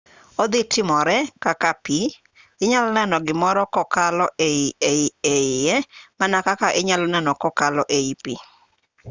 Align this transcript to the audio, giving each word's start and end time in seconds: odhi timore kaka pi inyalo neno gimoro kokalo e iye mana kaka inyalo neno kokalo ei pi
odhi 0.41 0.61
timore 0.71 1.17
kaka 1.45 1.69
pi 1.83 1.99
inyalo 2.63 2.87
neno 2.97 3.17
gimoro 3.27 3.61
kokalo 3.75 4.25
e 4.47 4.51
iye 5.43 5.75
mana 6.19 6.37
kaka 6.47 6.67
inyalo 6.79 7.05
neno 7.13 7.31
kokalo 7.43 7.81
ei 7.97 8.11
pi 8.23 8.33